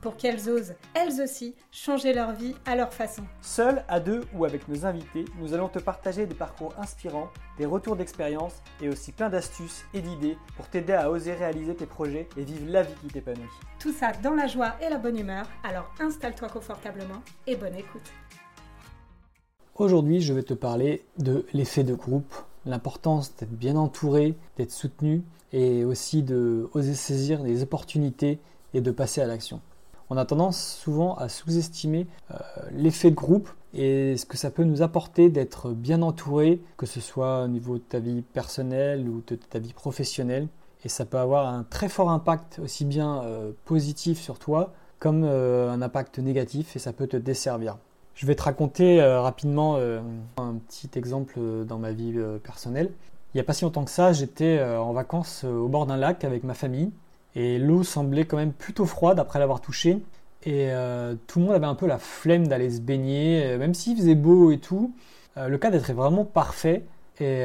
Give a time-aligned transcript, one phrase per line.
[0.00, 3.22] pour qu'elles osent, elles aussi, changer leur vie à leur façon.
[3.42, 7.28] Seuls, à deux ou avec nos invités, nous allons te partager des parcours inspirants,
[7.58, 11.86] des retours d'expérience et aussi plein d'astuces et d'idées pour t'aider à oser réaliser tes
[11.86, 13.42] projets et vivre la vie qui t'épanouit.
[13.78, 18.12] Tout ça dans la joie et la bonne humeur, alors installe-toi confortablement et bonne écoute.
[19.74, 22.34] Aujourd'hui, je vais te parler de l'effet de groupe,
[22.66, 28.38] l'importance d'être bien entouré, d'être soutenu et aussi de oser saisir des opportunités
[28.74, 29.60] et de passer à l'action.
[30.12, 32.34] On a tendance souvent à sous-estimer euh,
[32.72, 37.00] l'effet de groupe et ce que ça peut nous apporter d'être bien entouré, que ce
[37.00, 40.48] soit au niveau de ta vie personnelle ou de ta vie professionnelle.
[40.84, 45.22] Et ça peut avoir un très fort impact aussi bien euh, positif sur toi comme
[45.24, 47.78] euh, un impact négatif et ça peut te desservir.
[48.16, 49.76] Je vais te raconter rapidement
[50.36, 52.90] un petit exemple dans ma vie personnelle.
[53.32, 56.22] Il n'y a pas si longtemps que ça, j'étais en vacances au bord d'un lac
[56.24, 56.90] avec ma famille
[57.34, 59.98] et l'eau semblait quand même plutôt froide après l'avoir touchée
[60.44, 60.70] et
[61.26, 64.50] tout le monde avait un peu la flemme d'aller se baigner, même s'il faisait beau
[64.50, 64.94] et tout.
[65.36, 66.84] le cadre était vraiment parfait
[67.20, 67.44] et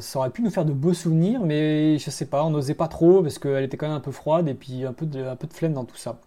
[0.00, 2.88] ça aurait pu nous faire de beaux souvenirs, mais je sais pas, on n'osait pas
[2.88, 5.74] trop parce qu'elle était quand même un peu froide et puis un peu de, flemme
[5.74, 6.18] dans tout ça.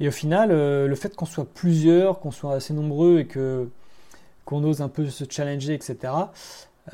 [0.00, 3.68] Et au final, euh, le fait qu'on soit plusieurs, qu'on soit assez nombreux et que
[4.44, 6.12] qu'on ose un peu se challenger, etc.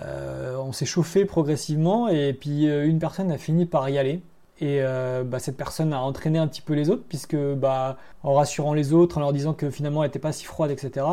[0.01, 4.23] Euh, on s'est chauffé progressivement et puis euh, une personne a fini par y aller.
[4.61, 4.81] Et
[5.25, 8.93] bah, cette personne a entraîné un petit peu les autres, puisque bah, en rassurant les
[8.93, 11.05] autres, en leur disant que finalement elle n'était pas si froide, etc.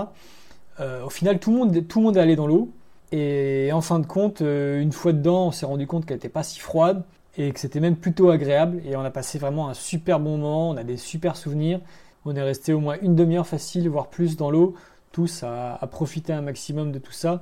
[0.79, 2.69] au final, tout le, monde, tout le monde est allé dans l'eau.
[3.11, 6.43] Et en fin de compte, une fois dedans, on s'est rendu compte qu'elle n'était pas
[6.43, 7.03] si froide
[7.39, 10.69] et que c'était même plutôt agréable et on a passé vraiment un super bon moment,
[10.69, 11.79] on a des super souvenirs,
[12.25, 14.75] on est resté au moins une demi-heure facile, voire plus dans l'eau,
[15.13, 17.41] tous à, profiter un maximum de tout ça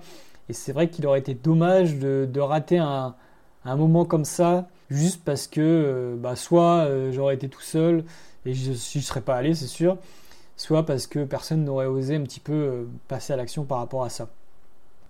[0.50, 3.16] et c'est vrai qu'il aurait été dommage de, rater un,
[3.66, 8.04] moment comme ça juste parce que euh, bah, soit euh, j'aurais été tout seul
[8.46, 9.98] et je ne serais pas allé c'est sûr,
[10.56, 14.04] soit parce que personne n'aurait osé un petit peu euh, passer à l'action par rapport
[14.04, 14.30] à ça.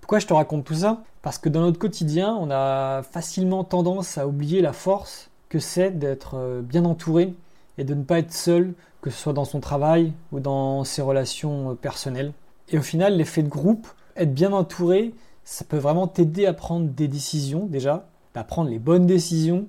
[0.02, 1.04] Pourquoi je te raconte tout ça?
[1.22, 5.92] Parce que dans notre quotidien, on a facilement tendance à oublier la force que c'est
[5.92, 7.34] d'être bien entouré
[7.78, 11.02] et de ne pas être seul, que ce soit dans son travail ou dans ses
[11.02, 12.32] relations personnelles.
[12.70, 15.14] Et au final, l'effet de groupe, être bien entouré,
[15.44, 18.08] ça peut vraiment t'aider à prendre des décisions déjà,
[18.44, 19.68] prendre les bonnes décisions,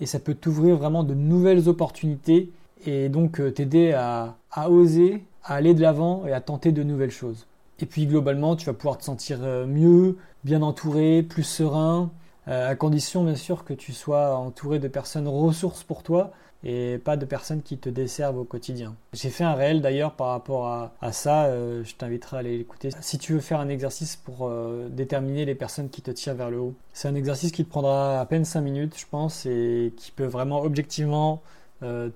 [0.00, 2.50] et ça peut t'ouvrir vraiment de nouvelles opportunités
[2.86, 6.82] et donc euh, t'aider à, à oser, à aller de l'avant et à tenter de
[6.82, 7.46] nouvelles choses.
[7.80, 12.10] Et puis globalement, tu vas pouvoir te sentir euh, mieux, bien entouré, plus serein,
[12.48, 16.98] euh, à condition bien sûr que tu sois entouré de personnes ressources pour toi et
[16.98, 18.94] pas de personnes qui te desservent au quotidien.
[19.12, 22.90] J'ai fait un réel d'ailleurs par rapport à, ça, euh, je t'inviterai à aller l'écouter.
[23.00, 24.50] Si tu veux faire un exercice pour
[24.90, 28.20] déterminer les personnes qui te tirent vers le haut, c'est un exercice qui te prendra
[28.20, 31.42] à peine 5 minutes je pense et qui peut vraiment objectivement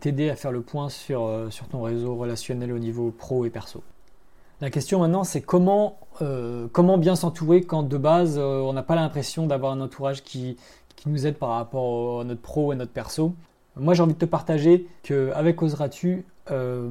[0.00, 3.82] t'aider à faire le point sur, sur ton réseau relationnel au niveau pro et perso.
[4.60, 8.82] La question maintenant, c'est comment, euh, comment bien s'entourer quand de base, euh, on n'a
[8.82, 10.56] pas l'impression d'avoir un entourage qui,
[10.94, 13.34] qui, nous aide par rapport à notre pro et notre perso?
[13.76, 16.88] Moi, j'ai envie de te partager qu'avec Oseras-tu, euh,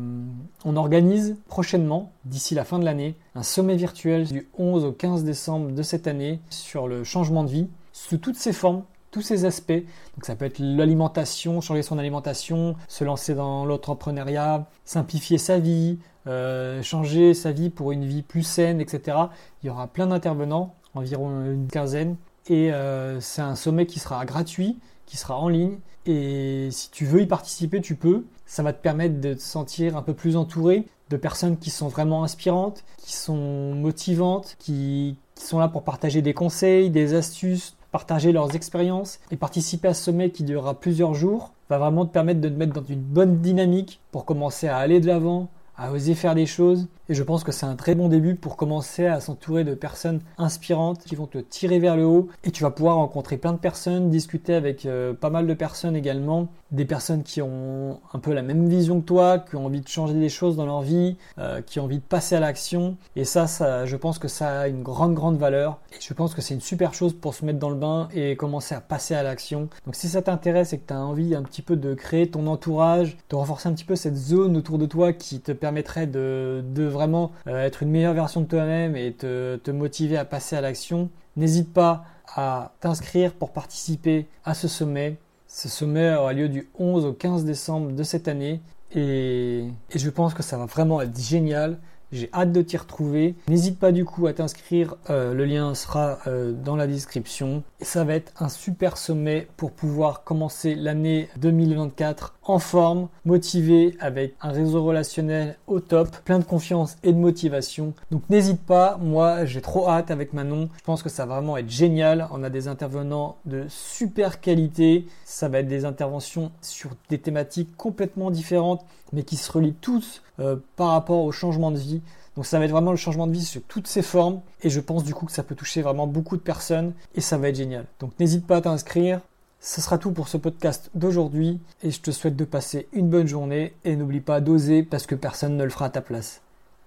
[0.66, 5.24] on organise prochainement, d'ici la fin de l'année, un sommet virtuel du 11 au 15
[5.24, 9.46] décembre de cette année sur le changement de vie, sous toutes ses formes, tous ces
[9.46, 9.72] aspects.
[9.72, 16.00] Donc ça peut être l'alimentation, changer son alimentation, se lancer dans l'entrepreneuriat, simplifier sa vie,
[16.26, 19.18] euh, changer sa vie pour une vie plus saine, etc.
[19.62, 22.18] Il y aura plein d'intervenants, environ une quinzaine.
[22.48, 25.78] Et euh, c'est un sommet qui sera gratuit, qui sera en ligne.
[26.06, 28.26] Et si tu veux y participer, tu peux.
[28.46, 31.88] Ça va te permettre de te sentir un peu plus entouré de personnes qui sont
[31.88, 38.32] vraiment inspirantes, qui sont motivantes, qui sont là pour partager des conseils, des astuces, partager
[38.32, 42.42] leurs expériences et participer à ce sommet qui durera plusieurs jours va vraiment te permettre
[42.42, 46.16] de te mettre dans une bonne dynamique pour commencer à aller de l'avant, à oser
[46.16, 46.88] faire des choses.
[47.10, 50.22] Et je pense que c'est un très bon début pour commencer à s'entourer de personnes
[50.38, 52.30] inspirantes qui vont te tirer vers le haut.
[52.46, 55.98] Et tu vas pouvoir rencontrer plein de personnes, discuter avec euh, pas mal de personnes
[55.98, 56.48] également.
[56.72, 59.88] Des personnes qui ont un peu la même vision que toi, qui ont envie de
[59.88, 62.96] changer des choses dans leur vie, euh, qui ont envie de passer à l'action.
[63.18, 65.80] Et ça, ça, je pense que ça a une grande, grande valeur.
[65.92, 68.38] Et je pense que c'est une super chose pour se mettre dans le bain et
[68.38, 69.68] commencer à passer à l'action.
[69.86, 72.48] Donc si ça t'intéresse et que tu as envie un petit peu de créer ton
[72.48, 77.32] entourage, de renforcer un petit peu cette zone autour de toi qui te de vraiment
[77.48, 81.10] euh, être une meilleure version de toi-même et te, te motiver à passer à l'action,
[81.36, 82.06] n'hésite pas
[82.36, 85.18] à t'inscrire pour participer à ce sommet.
[85.48, 88.62] Ce sommet aura lieu du 11 au 15 décembre de cette année
[88.96, 91.78] et, et je pense que ça va vraiment être génial.
[92.14, 93.34] J'ai hâte de t'y retrouver.
[93.48, 97.64] N'hésite pas du coup à t'inscrire, euh, le lien sera euh, dans la description.
[97.80, 103.98] Et ça va être un super sommet pour pouvoir commencer l'année 2024 en forme, motivé,
[104.00, 107.96] avec un réseau relationnel au top, plein de confiance et de motivation.
[108.12, 110.70] Donc n'hésite pas, moi j'ai trop hâte avec Manon.
[110.78, 112.28] Je pense que ça va vraiment être génial.
[112.32, 115.08] On a des intervenants de super qualité.
[115.26, 120.22] Ça va être des interventions sur des thématiques complètement différentes, mais qui se relient tous
[120.40, 122.02] euh, par rapport au changement de vie.
[122.36, 124.80] Donc ça va être vraiment le changement de vie sur toutes ses formes et je
[124.80, 127.56] pense du coup que ça peut toucher vraiment beaucoup de personnes et ça va être
[127.56, 127.86] génial.
[128.00, 129.22] Donc n'hésite pas à t'inscrire.
[129.60, 133.28] Ce sera tout pour ce podcast d'aujourd'hui et je te souhaite de passer une bonne
[133.28, 136.42] journée et n'oublie pas d'oser parce que personne ne le fera à ta place.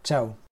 [0.04, 0.45] Ciao